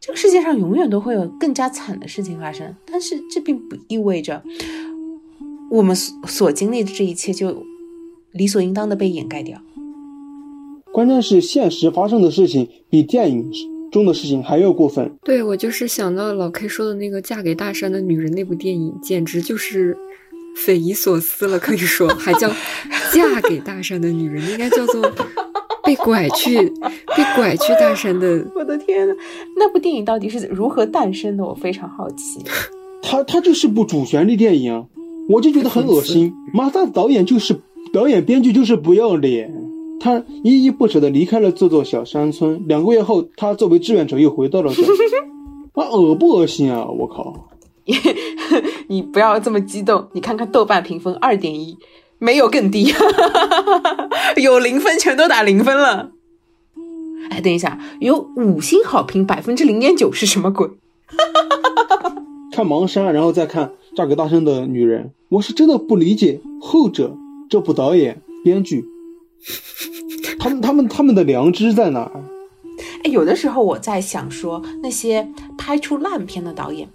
[0.00, 4.42] 这个世界上永远都会有更加惨的事情发生，但是这并不意味着
[5.70, 7.64] 我们所所经历的这一切就
[8.32, 9.60] 理所应当的被掩盖掉。
[10.90, 13.52] 关键是现实发生的事情比电影
[13.92, 15.14] 中的事情还要过分。
[15.22, 19.94] 对我就是想到老 K 说的那个《嫁给大山的女人》那部电影，简直就是
[20.56, 21.58] 匪夷所思了。
[21.58, 22.48] 可以说还叫
[23.12, 25.12] 《嫁给大山的女人》，应该叫做
[25.90, 26.56] 被拐去
[27.16, 28.46] 被拐去大山的。
[28.54, 29.14] 我的天呐，
[29.56, 31.44] 那部电影到底是如何诞生的？
[31.44, 32.40] 我非常好奇。
[33.02, 34.86] 他他就是部主旋律电影，
[35.28, 36.32] 我就觉得很恶心。
[36.54, 37.58] 妈的，导演就是
[37.92, 39.52] 导演编剧就是不要脸。
[39.98, 42.62] 他依依不舍的离开了这座小山村。
[42.68, 44.82] 两个月后，他作为志愿者又回到了这。
[45.72, 46.86] 啊，恶不恶心啊！
[46.86, 47.48] 我靠！
[48.86, 50.06] 你不要这么激动。
[50.12, 51.76] 你看看豆瓣评分二点一，
[52.20, 52.94] 没有更低，
[54.36, 56.10] 有零分全都打零分了。
[57.30, 60.68] 哎，等一下，有五星好评百分之零点九是什么鬼？
[62.52, 67.16] 看盲山，然后再看嫁给大山的女人，我是真的不理解后者
[67.48, 68.84] 这部导演编剧。
[70.38, 72.24] 他们他们他们的良知在哪儿？
[73.04, 76.88] 哎，有的时候我在想，说那些拍出烂片的导演，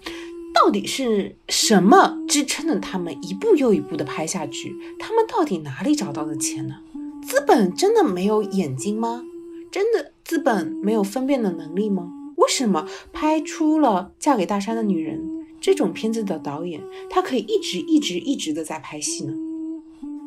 [0.64, 4.74] 到底是什么支撑着他们一步又一步的拍下去？
[4.98, 6.76] 他们到底哪里找到的钱呢？
[7.22, 9.22] 资本真的没有眼睛吗？
[9.70, 12.10] 真的资本没有分辨的能力吗？
[12.36, 15.18] 为什么拍出了《嫁给大山的女人》
[15.60, 19.34] 这种片子的导演，他可以一直一直一直的在拍戏呢？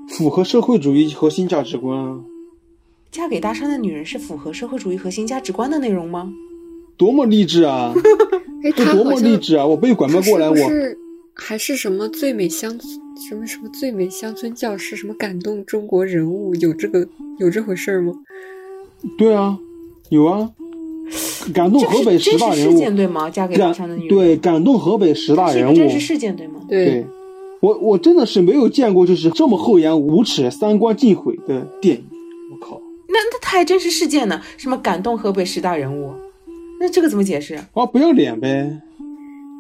[0.10, 2.20] 符合社会主义核心价值观啊。
[3.12, 6.32] 嫁给大山的女人是符合社会主义核心价值观的内容吗？
[6.98, 7.94] 多么励志啊！
[8.62, 9.66] 这多么励志啊！
[9.66, 10.98] 我被拐卖过来，我是
[11.34, 12.78] 还是什么最美乡
[13.30, 18.14] 什么什么最美乡村教师，什么感动中国人物，有这个有这回事吗？
[19.18, 19.58] 对啊，
[20.10, 20.50] 有啊，
[21.54, 23.30] 感动河北十大人物对吗？
[23.30, 26.62] 嫁给大山的女人对，感动河北十大人物，真实事件对吗？
[26.68, 27.06] 对。
[27.62, 32.04] 我我真的是没有见过，就是这么厚颜无耻、三观尽毁的电影。
[32.54, 34.42] 我靠，那那他还真是事件呢？
[34.56, 36.14] 什么感动河北十大人物？
[36.80, 37.56] 那这个怎么解释？
[37.74, 38.82] 啊，不要脸呗！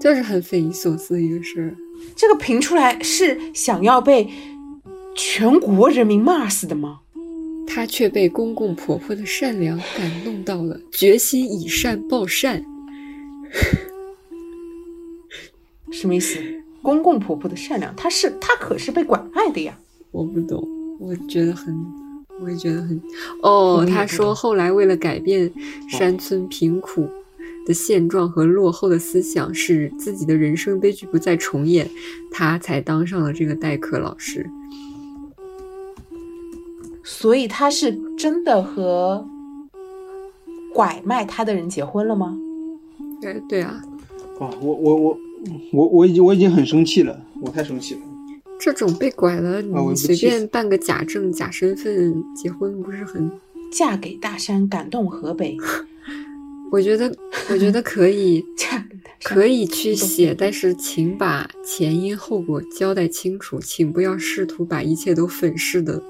[0.01, 1.75] 就是很匪夷所思的一个事儿。
[2.15, 4.29] 这个评出来是想要被
[5.15, 7.01] 全国人民骂死的吗？
[7.67, 12.63] 他却被公公婆婆的善良感动到了，决心以善报善。
[15.91, 16.39] 什么意思？
[16.81, 19.77] 公公婆婆的善良，他是他可是被拐卖的呀！
[20.11, 20.65] 我不懂，
[20.99, 21.75] 我觉得很，
[22.41, 23.01] 我也觉得很。
[23.41, 25.51] 哦，他说后来为了改变
[25.89, 27.07] 山村贫苦
[27.65, 31.89] 的现状和落后的思想，使自己的人生悲剧不再重演，
[32.31, 34.49] 他才当上了这个代课老师。
[37.03, 39.25] 所以他是真的和
[40.73, 42.37] 拐卖他的人结婚了吗？
[43.21, 43.81] 对对啊！
[44.39, 45.17] 啊，我我我。
[45.71, 48.01] 我我已经我已经很生气了，我太生气了。
[48.59, 53.31] 这种被拐了，你随便办个假证、假身份结婚，不是很？
[53.71, 55.55] 嫁给大山，感动河北。
[56.71, 57.11] 我觉得，
[57.49, 58.43] 我觉得可以，
[59.23, 66.03] 可以去写，但是请把前因后果交代清楚，请不要试图把一切都粉饰的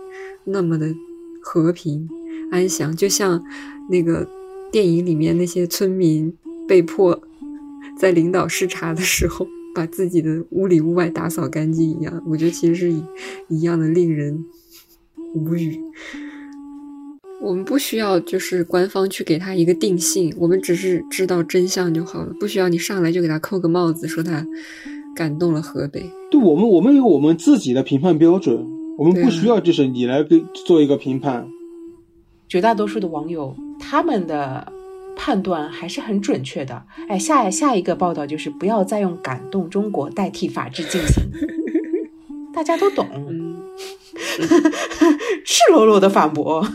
[0.45, 0.93] 那么的
[1.41, 2.09] 和平
[2.51, 3.43] 安详，就像
[3.89, 4.27] 那个
[4.71, 6.33] 电影里面那些村民
[6.67, 7.21] 被迫。
[7.97, 9.45] 在领导视察的时候，
[9.75, 13.03] 把自己的屋里屋外打扫干净一样，我觉得其实是一
[13.47, 14.45] 一样的令人
[15.35, 15.79] 无语。
[17.41, 24.45] 我们不需要就是官方去给他一个定性，我们只是知道真相就好了，不需要你上来就给他扣个帽子，说他
[25.15, 26.03] 感动了河北。
[26.29, 31.47] 对我们，我们有我们自己的评判标准，我们不需要就是你来给做一个评判。
[32.47, 34.73] 绝大多数的网友，他们的。
[35.19, 36.81] 判断还是很准确的。
[37.09, 41.23] 哎，下下一个报道就是不要再用“感动中国”代替法治进行，
[42.55, 43.05] 大家都懂。
[45.45, 46.65] 赤裸裸的反驳，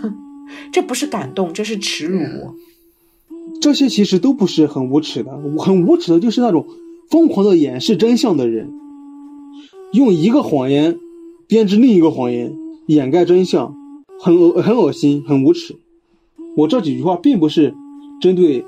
[0.70, 2.20] 这不是感动，这是耻辱。
[3.62, 6.66] 这些其实都不是很无耻的，很无耻的就是那种
[7.08, 8.70] 疯狂的掩饰真相的人，
[9.94, 10.98] 用一个谎言
[11.48, 12.54] 编织另一个谎言，
[12.86, 13.74] 掩盖真相，
[14.20, 15.76] 很恶很恶心，很无耻。
[16.58, 17.74] 我这几句话并不是。
[18.20, 18.64] 针对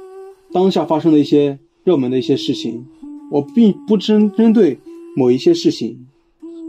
[0.52, 2.84] 当下发生的一些热门的一些事情，
[3.30, 4.78] 我并不针针对
[5.16, 6.06] 某一些事情。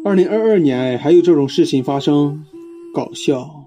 [0.06, 2.46] 二零二二年还有这种事情发生，
[2.94, 3.66] 搞笑。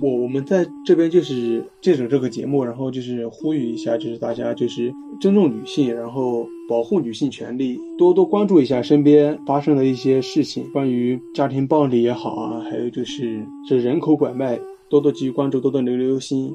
[0.00, 4.90] 我我们在这边就是借着这个节目，然后就是呼吁一下，就是大家就是
[5.20, 14.58] 尊重女性，然后保护女性权利，多多关注一下身边发生的一些事情，关于家庭暴力也好啊，还有就是这人口拐卖，
[14.88, 16.50] 多多给予关注，多多留留心。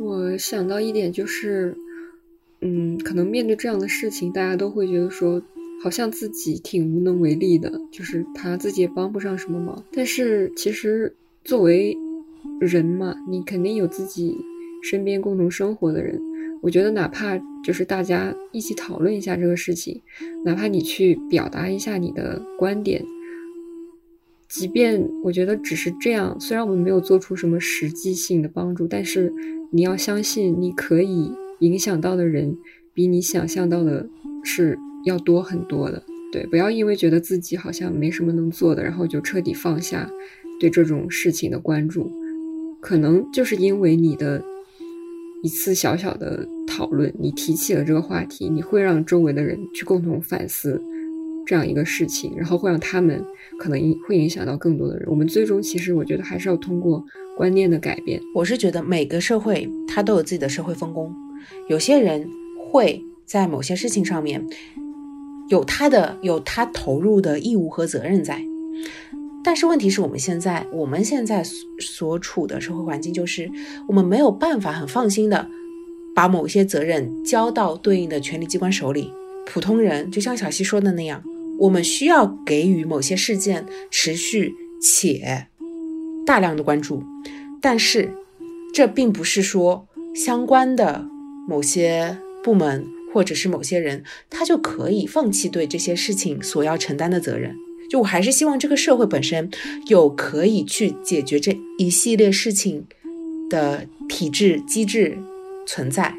[0.00, 1.76] 我想到一点就是，
[2.60, 5.40] 嗯，可能面对这样的事情，大家都会觉得说，
[5.82, 9.84] 好像自己挺无能为力的，就是他自己也帮不上什么忙。
[9.92, 11.14] 但是其实
[11.44, 11.96] 作为
[12.60, 14.36] 人嘛，你肯定有自己
[14.82, 16.20] 身边共同生活的人。
[16.60, 20.00] 我觉得哪怕就是大家一起讨论一下这个事情，
[20.44, 23.04] 哪怕你去表达一下你的观点。
[24.54, 29.32] 即便我觉得只是这样，虽然我们没有做出什么实际性的帮助，但是
[29.70, 32.56] 你要相信，你可以影响到的人
[32.94, 34.08] 比你想象到的
[34.44, 36.00] 是要多很多的。
[36.30, 40.08] 对，不要因为觉得自己好像没什么能做的，然后就彻底放下
[40.60, 42.08] 对这种事情的关注。
[42.80, 44.40] 可能就是因为你的
[45.42, 50.80] 一次小小的讨论，你提起了这个话题，你会让周围的人去共同反思。
[51.46, 53.22] 这样一个事情，然后会让他们
[53.58, 55.06] 可能影会影响到更多的人。
[55.08, 57.04] 我们最终其实我觉得还是要通过
[57.36, 58.20] 观念的改变。
[58.34, 61.14] 我是觉得每个社会它都有自己的社会分工，
[61.68, 62.26] 有些人
[62.70, 64.42] 会在某些事情上面
[65.48, 68.42] 有他的有他投入的义务和责任在。
[69.44, 71.44] 但是问题是我们现在我们现在
[71.78, 73.50] 所处的社会环境就是
[73.86, 75.46] 我们没有办法很放心的
[76.14, 79.10] 把某些责任交到对应的权力机关手里。
[79.46, 81.22] 普通人就像小溪说的那样。
[81.64, 85.46] 我们需要给予某些事件持续且
[86.26, 87.02] 大量的关注，
[87.60, 88.12] 但是
[88.74, 91.06] 这并不是说相关的
[91.48, 97.54] 某些部门或者是某些人他就可以放弃对这些事情所要承担的责任。
[97.88, 99.50] 就我还是希望这个社会本身
[99.86, 102.86] 有可以去解决这一系列事情
[103.48, 105.16] 的体制机制
[105.66, 106.14] 存在，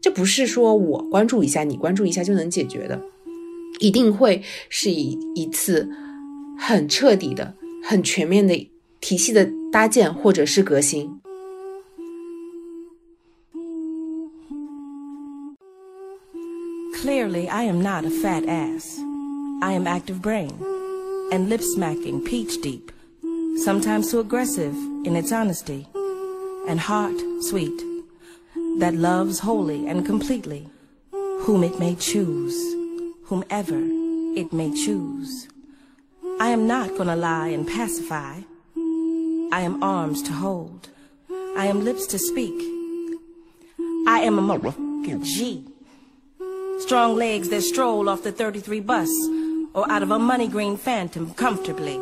[0.00, 3.00] 这不是说我关注一下你关注一下就能解决的。
[3.79, 5.89] 一定会是以一次
[6.57, 7.53] 很彻底的、
[7.83, 8.69] 很全面的
[9.01, 11.19] 体系的搭建，或者是革新。
[17.03, 18.97] Clearly, I am not a fat ass.
[19.61, 20.49] I am active brain
[21.31, 22.91] and lip smacking, peach deep,
[23.63, 24.73] sometimes too aggressive
[25.03, 25.85] in its honesty,
[26.67, 27.79] and heart sweet,
[28.79, 30.67] that loves wholly and completely
[31.41, 32.55] whom it may choose.
[33.30, 33.80] whomever
[34.36, 35.46] it may choose.
[36.40, 38.40] I am not gonna lie and pacify.
[39.52, 40.88] I am arms to hold.
[41.56, 42.58] I am lips to speak.
[44.08, 45.64] I am a motherfucking G.
[46.80, 49.10] Strong legs that stroll off the 33 bus
[49.74, 52.00] or out of a money green phantom comfortably.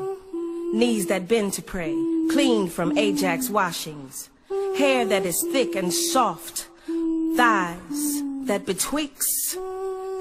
[0.73, 1.93] Knees that bend to pray,
[2.31, 4.31] clean from Ajax washings.
[4.79, 6.69] Hair that is thick and soft.
[7.37, 9.59] Thighs that betwixt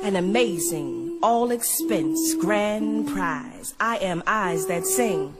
[0.03, 3.73] an amazing, all expense, grand prize.
[3.79, 5.33] I am eyes that sing,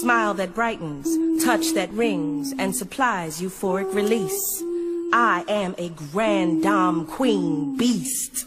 [0.00, 4.62] smile that brightens, touch that rings, and supplies euphoric release.
[5.12, 8.46] I am a grand dame queen beast.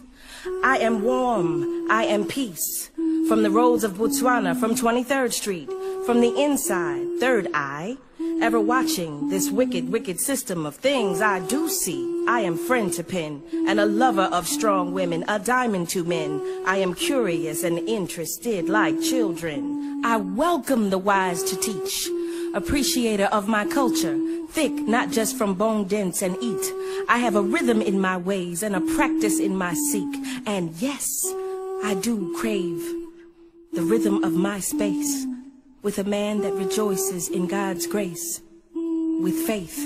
[0.64, 2.90] I am warm, I am peace.
[3.28, 5.70] From the roads of Botswana, from 23rd Street,
[6.06, 7.98] from the inside, third eye,
[8.42, 12.26] ever watching this wicked, wicked system of things I do see.
[12.28, 16.42] I am friend to pen and a lover of strong women, a diamond to men.
[16.66, 20.02] I am curious and interested like children.
[20.04, 22.10] I welcome the wise to teach,
[22.54, 24.20] appreciator of my culture,
[24.50, 26.74] thick, not just from bone dents and eat.
[27.08, 30.14] I have a rhythm in my ways and a practice in my seek.
[30.46, 31.26] And yes,
[31.86, 32.82] I do crave
[33.72, 35.26] the rhythm of my space
[35.84, 38.42] with a man that rejoices in God's grace.
[38.74, 39.78] With faith,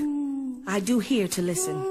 [0.67, 1.83] I do hear to listen.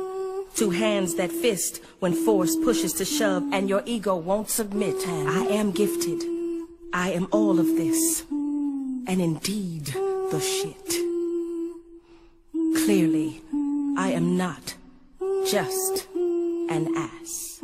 [0.55, 4.97] Two hands that fist when force pushes to shove and your ego won't submit.
[5.07, 6.23] I am gifted.
[6.93, 8.25] I am all of this.
[8.31, 10.89] And indeed, the shit.
[12.85, 13.43] Clearly,
[13.99, 14.75] I am not
[15.47, 17.56] just an ass.